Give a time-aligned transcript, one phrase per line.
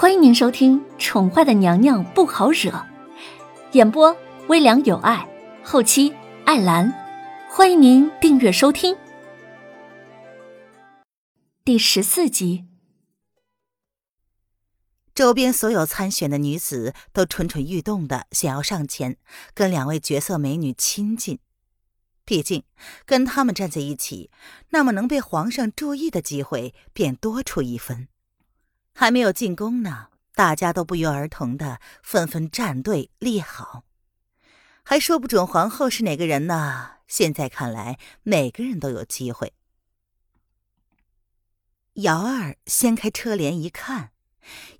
[0.00, 2.70] 欢迎您收听《宠坏的娘娘不好惹》，
[3.72, 5.28] 演播微凉有爱，
[5.64, 6.14] 后期
[6.44, 6.94] 艾兰。
[7.50, 8.96] 欢迎您订阅收听。
[11.64, 12.64] 第十四集，
[15.16, 19.16] 周边所有参选的女子都蠢蠢欲动的想要上前
[19.52, 21.40] 跟两位绝色美女亲近，
[22.24, 22.62] 毕竟
[23.04, 24.30] 跟他们站在一起，
[24.68, 28.06] 那么能被皇上注意的机会便多出一分。
[29.00, 33.84] 还没有进宫呢，大家都不约而同的纷纷站队立好，
[34.82, 36.96] 还说不准皇后是哪个人呢。
[37.06, 39.52] 现在看来，每个人都有机会。
[41.92, 44.10] 姚二掀开车帘一看，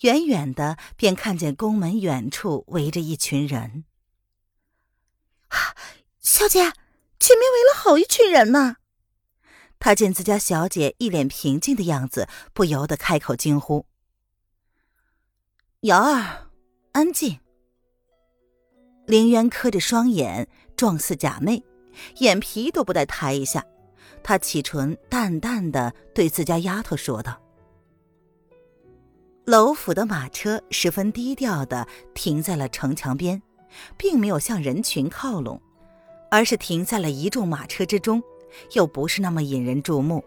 [0.00, 3.84] 远远的便看见宫门远处围着一群人。
[5.46, 5.76] 啊，
[6.18, 6.72] 小姐，
[7.20, 8.78] 前面围了好一群人呢！
[9.78, 13.86] 他见自家小姐一脸平静的样子，不由得开口惊呼。
[15.82, 16.50] 瑶儿，
[16.90, 17.38] 安静。
[19.06, 21.62] 凌渊磕着双眼，状似假寐，
[22.16, 23.64] 眼皮都不带抬一下。
[24.24, 27.40] 他启唇，淡淡的对自家丫头说道
[29.46, 33.40] ：“楼府的马车十分低调的停在了城墙边，
[33.96, 35.62] 并没有向人群靠拢，
[36.28, 38.20] 而是停在了一众马车之中，
[38.72, 40.24] 又不是那么引人注目。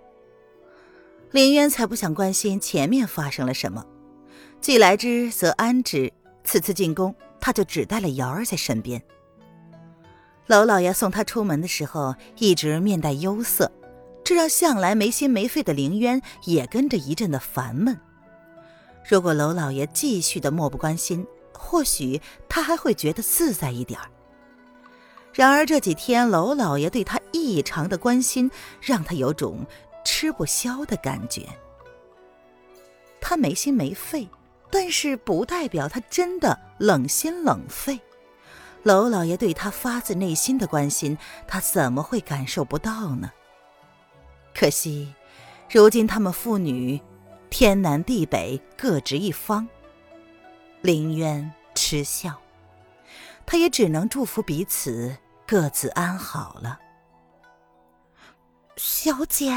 [1.32, 3.86] 凌渊才不想关心前面发生了什么。”
[4.62, 6.12] 既来之则安之。
[6.44, 9.02] 此次进宫，他就只带了瑶儿在身边。
[10.48, 13.72] 娄老爷送他出门的时候，一直面带忧色，
[14.24, 18.00] 这让向来没心没肺的凌渊也跟着一阵的烦闷。
[19.08, 24.10] 如果娄老爷继续的漠不关心，或许他还会觉得自在一点儿。
[25.34, 28.50] 然而这几天娄老爷对他异常的关心，
[28.82, 29.66] 让他有种
[30.04, 31.48] 吃不消的感觉。
[33.20, 34.28] 他没心没肺。
[34.72, 38.00] 但是不代表他真的冷心冷肺。
[38.84, 41.18] 娄老爷对他发自内心的关心，
[41.48, 43.32] 他怎么会感受不到呢？
[44.56, 45.14] 可惜，
[45.70, 47.00] 如今他们父女
[47.50, 49.68] 天南地北各执一方。
[50.82, 52.42] 林渊嗤笑，
[53.46, 55.16] 他也只能祝福彼此
[55.46, 56.80] 各自安好了。
[58.78, 59.52] 小姐。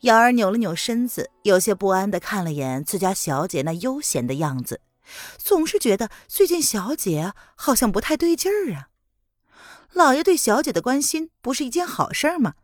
[0.00, 4.80] 瑶儿扭了扭身子，有些不安的看了眼自家小姐那悠闲的样子，
[5.36, 8.88] 总是觉得最近小姐好像不太对劲儿啊。
[9.92, 12.54] 老爷对小姐的关心不是一件好事吗？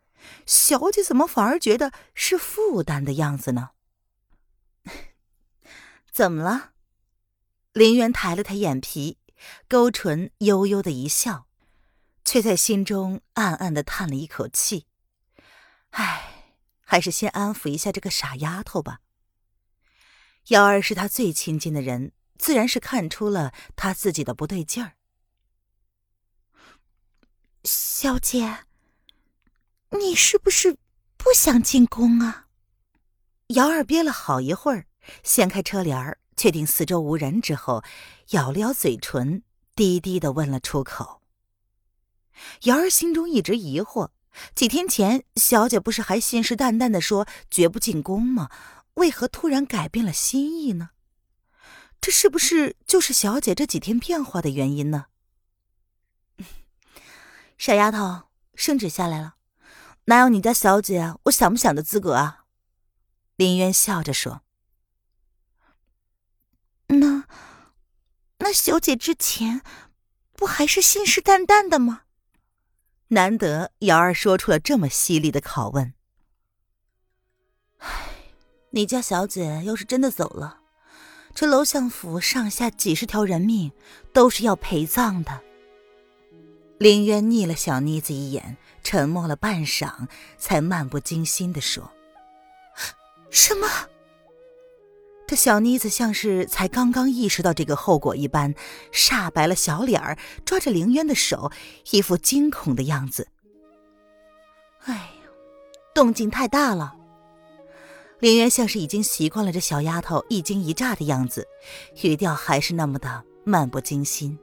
[0.47, 3.70] 小姐怎么反而觉得是负担的样子呢？
[6.10, 6.70] 怎么了？
[7.72, 9.18] 林渊抬了抬眼皮，
[9.68, 11.47] 勾唇悠悠的一笑，
[12.24, 14.86] 却在心中暗暗的叹了一口气。
[15.91, 16.25] 唉。
[16.88, 19.00] 还是先安抚一下这个傻丫头吧。
[20.48, 24.92] 瑶儿是他最亲近的人，自然是看出了他自己的不对劲儿。
[27.64, 28.64] 小姐，
[29.91, 30.78] 你是不是
[31.16, 32.47] 不想进宫啊？
[33.48, 34.86] 瑶儿憋了好一会儿，
[35.24, 37.82] 掀开车帘儿，确定四周无人之后，
[38.28, 39.42] 咬了咬嘴唇，
[39.74, 41.22] 低低的问了出口。
[42.62, 44.10] 瑶儿心中一直疑惑。
[44.54, 48.50] 几天前，小姐不是还信誓旦旦的说绝不进宫吗？
[48.94, 50.91] 为何突然改变了心意呢？
[52.00, 55.06] 这是不是就是小姐这几天变化的原因呢？
[57.58, 59.36] 傻丫头，圣旨下来了，
[60.06, 62.44] 哪有你家小姐我想不想的资格啊？
[63.36, 64.42] 林渊笑着说
[66.88, 67.24] ：“那，
[68.38, 69.62] 那小姐之前
[70.32, 72.04] 不还是信誓旦旦的吗？”
[73.08, 75.94] 难得瑶儿说出了这么犀利的拷问。
[77.78, 78.08] 唉，
[78.70, 80.60] 你家小姐要是真的走了，
[81.34, 83.70] 这楼相府上下几十条人命
[84.12, 85.40] 都是要陪葬的。
[86.78, 91.90] 林渊睨了小妮子一眼，沉默了半晌，才漫不经心的说
[93.30, 93.66] ：“什么？”
[95.26, 98.54] 这小妮子像是才刚刚意识到这个后果一般，
[98.92, 101.50] 煞白了小脸儿，抓着凌渊的手，
[101.90, 103.26] 一副惊恐的样子。
[104.84, 105.30] 哎呀，
[105.92, 106.94] 动静太大了！
[108.20, 111.48] 凌渊像是已经习惯了这小丫头一惊一乍的样子，
[112.02, 114.38] 语调还是那么的漫不经心。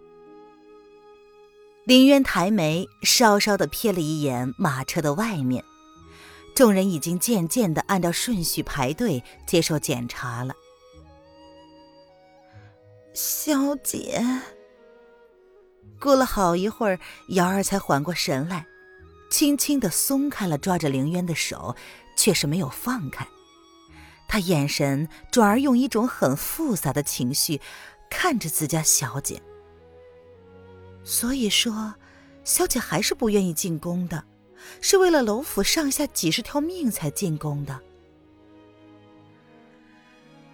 [1.86, 5.64] 凌渊抬眉，稍稍的瞥了一眼马车的外面，
[6.54, 10.54] 众人已经渐渐的按照顺序排队接受检查了。
[13.14, 14.24] 小姐，
[16.00, 17.00] 过了好一会儿，
[17.30, 18.66] 瑶儿才缓过神来，
[19.30, 21.76] 轻轻的松开了抓着凌渊的手，
[22.18, 23.28] 却是没有放开。
[24.28, 27.62] 他眼神转而用一种很复杂的情绪
[28.10, 29.40] 看着自家小姐。
[31.04, 31.94] 所以说，
[32.44, 34.24] 小姐还是不愿意进宫的，
[34.82, 37.80] 是为了楼府上下几十条命才进宫的。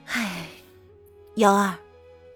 [0.07, 0.47] 唉，
[1.35, 1.77] 瑶儿，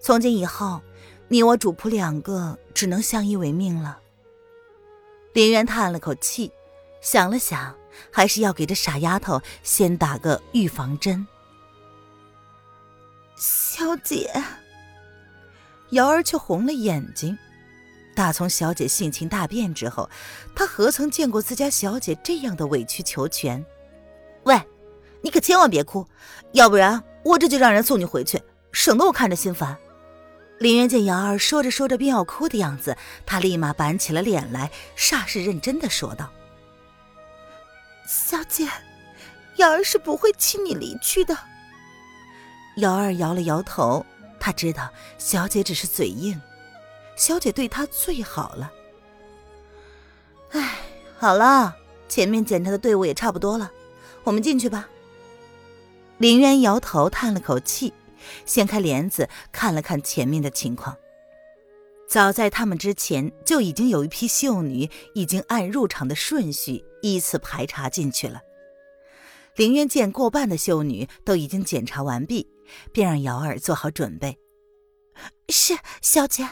[0.04, 0.82] 从今以后，
[1.28, 3.98] 你我主仆两个只能相依为命了。
[5.32, 6.52] 林渊叹了口气，
[7.00, 7.74] 想了想，
[8.12, 11.26] 还是要给这傻丫头先打个预防针。
[13.34, 14.30] 小姐，
[15.92, 17.38] 瑶儿却红了眼睛。
[18.14, 20.10] 打从小姐性情大变之后，
[20.54, 23.64] 她何曾见过自家小姐这样的委曲求全？
[24.42, 24.60] 喂，
[25.22, 26.06] 你可千万别哭，
[26.52, 28.38] 要不然我这就让人送你回去，
[28.70, 29.74] 省得我看着心烦。
[30.58, 32.96] 林渊见瑶儿说着说着便要哭的样子，
[33.26, 36.30] 他立马板起了脸来，煞是认真的说道
[38.06, 38.68] ：“小姐，
[39.56, 41.36] 瑶儿是不会轻你离去的。”
[42.78, 44.04] 瑶儿摇了摇头，
[44.40, 46.40] 他知道小姐只是嘴硬。
[47.16, 48.72] 小姐对他最好了。
[50.50, 50.78] 哎，
[51.18, 51.74] 好了，
[52.08, 53.70] 前面检查的队伍也差不多了，
[54.22, 54.88] 我们进去吧。
[56.18, 57.92] 林渊摇头叹了口气，
[58.46, 60.96] 掀开帘子看了看前面的情况。
[62.06, 68.40] 早在他们之前，就已经有一批秀女已经按入场的顺序依次排查进去了。
[69.56, 72.46] 林渊见过半的秀女都已经检查完毕，
[72.92, 74.38] 便让瑶儿做好准备。
[75.48, 76.48] 是，小姐。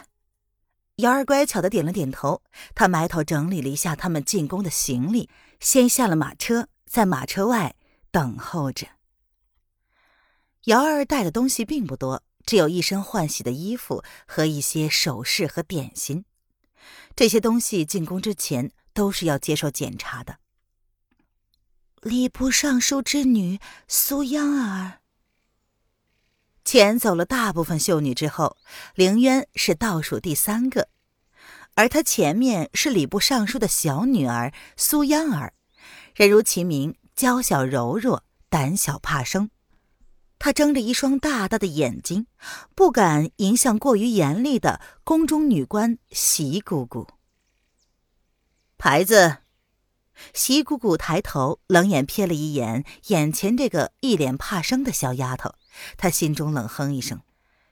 [0.97, 2.43] 瑶儿乖巧的点了点头，
[2.75, 5.29] 她埋头整理了一下他们进宫的行李，
[5.59, 7.75] 先下了马车，在马车外
[8.11, 8.87] 等候着。
[10.65, 16.25] 瑶儿带的东西并不多，只有一身换洗的衣服和一些首饰和点心。
[17.17, 20.37] 这些东西进宫之前都是要接受检查的。
[22.01, 25.01] 礼部尚书之女苏央儿。
[26.65, 28.57] 遣走了大部分秀女之后，
[28.95, 30.89] 凌渊是倒数第三个，
[31.75, 35.55] 而他前面是礼部尚书的小女儿苏央儿，
[36.15, 39.51] 人如其名，娇小柔弱，胆小怕生。
[40.43, 42.27] 她睁着一双大大的眼睛，
[42.75, 47.07] 不敢迎向过于严厉的宫中女官席姑姑。
[48.77, 49.37] 牌子，
[50.35, 55.55] 席姑姑抬头冷眼瞥了一眼眼前这个一脸怕生的小丫头。
[55.97, 57.21] 她心中冷哼一声，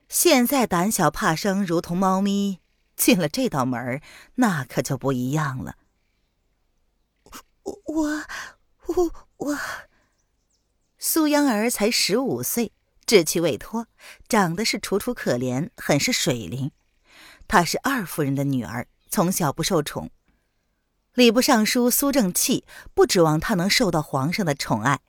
[0.08, 2.60] 现在胆小怕生如同猫咪，
[2.94, 4.00] 进了这道门
[4.36, 5.74] 那可就不一样了。
[7.64, 8.24] 我我
[8.86, 9.58] 我我，
[11.20, 12.72] 苏央儿才十五岁，
[13.04, 13.86] 稚气未脱，
[14.26, 16.70] 长得是楚楚可怜，很是水灵。
[17.46, 20.08] 她是二夫人的女儿，从小不受宠。
[21.12, 22.64] 礼部尚书苏正气
[22.94, 25.00] 不指望她能受到皇上的宠爱，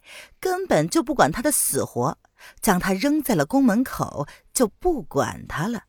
[0.41, 2.17] 根本就不管她的死活。
[2.59, 5.83] 将他扔在了宫门口，就不管他了。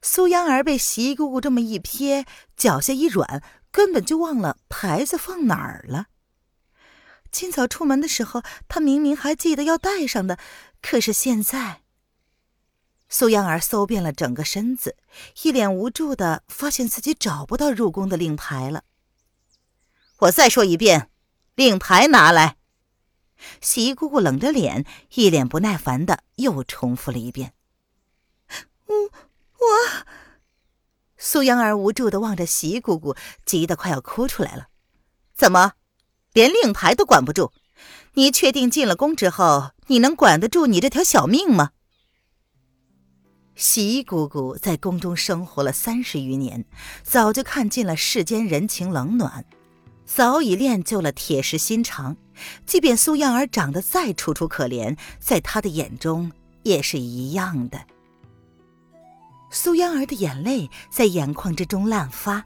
[0.00, 2.24] 苏央儿被席姑姑这么一瞥，
[2.56, 6.06] 脚下一软，根本就忘了牌子放哪儿了。
[7.32, 10.38] 今早出门的时候，他明明还记得要带上的，
[10.82, 11.80] 可是现在，
[13.08, 14.96] 苏央儿搜遍了整个身子，
[15.42, 18.84] 一脸无助的发现自己找不到入宫的令牌了。
[20.18, 21.10] 我再说一遍，
[21.54, 22.58] 令牌拿来。
[23.60, 27.54] 席姑姑冷着脸，一脸不耐烦的又重复了一遍
[28.86, 30.04] ：“我我。”
[31.18, 34.68] 苏央儿无助的望着席姑姑，急得快要哭出来了。
[35.34, 35.72] 怎么，
[36.32, 37.50] 连令牌都管不住？
[38.14, 41.70] 你确定进了宫之后，你能管得住你这条小命吗？
[43.54, 46.64] 席姑姑在宫中生活了三十余年，
[47.02, 49.44] 早就看尽了世间人情冷暖。
[50.04, 52.16] 早已练就了铁石心肠，
[52.66, 57.80] 即便苏样儿长得再楚楚可怜，在他的眼中也是一样的。
[59.50, 62.44] 苏样儿的眼泪在眼眶之中滥发，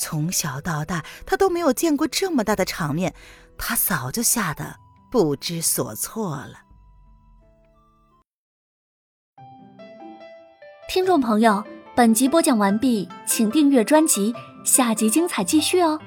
[0.00, 3.14] 从小到大，他都没有见过这么大的场面，
[3.58, 4.76] 他早就吓得
[5.10, 6.62] 不知所措了。
[10.88, 11.62] 听众朋友，
[11.94, 16.00] 本集播讲完毕，请订阅专辑，下集精彩继续哦。